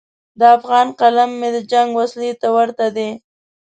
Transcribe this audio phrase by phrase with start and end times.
[0.39, 3.09] د افغان قلم هم د جنګ وسلې ته ورته دی.